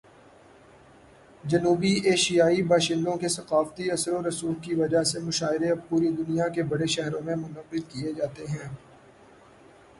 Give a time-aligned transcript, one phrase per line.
[1.43, 6.47] جنوبی ایشیائی باشندوں کے ثقافتی اثر و رسوخ کی وجہ سے، مشاعرے اب پوری دنیا
[6.47, 8.69] کے بڑے شہروں میں منعقد کیے جاتے ہیں۔